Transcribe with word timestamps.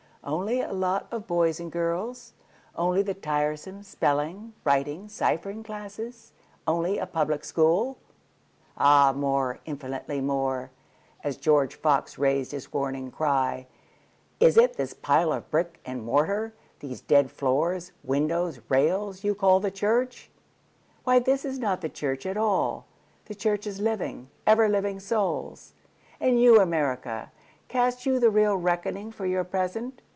Only 0.23 0.61
a 0.61 0.71
lot 0.71 1.07
of 1.09 1.25
boys 1.25 1.59
and 1.59 1.71
girls? 1.71 2.33
Only 2.75 3.01
the 3.01 3.15
tiresome 3.15 3.81
spelling, 3.81 4.53
writing, 4.63 5.07
ciphering 5.07 5.63
classes? 5.63 6.31
Only 6.67 6.99
a 6.99 7.07
Public 7.07 7.43
School? 7.43 7.97
Ah 8.77 9.13
more—infinitely 9.15 10.21
more;(As 10.21 11.37
George 11.37 11.73
Fox 11.73 12.19
rais'd 12.19 12.51
his 12.51 12.71
warning 12.71 13.09
cry, 13.09 13.65
"Is 14.39 14.57
it 14.57 14.77
this 14.77 14.93
pile 14.93 15.33
of 15.33 15.49
brick 15.49 15.79
and 15.85 16.03
mortar—these 16.05 17.01
dead 17.01 17.31
floors, 17.31 17.91
windows, 18.03 18.59
rails—you 18.69 19.33
call 19.33 19.59
the 19.59 19.71
church? 19.71 20.29
Why 21.03 21.17
this 21.17 21.43
is 21.45 21.57
not 21.57 21.81
the 21.81 21.89
church 21.89 22.27
at 22.27 22.37
all—the 22.37 23.33
Church 23.33 23.65
is 23.65 23.79
living, 23.79 24.29
ever 24.45 24.69
living 24.69 24.99
Souls.")And 24.99 26.39
you, 26.39 26.59
America, 26.61 27.31
Cast 27.67 28.05
you 28.05 28.19
the 28.19 28.29
real 28.29 28.55
reckoning 28.55 29.11
for 29.11 29.25
your 29.25 29.45
present? 29.45 30.03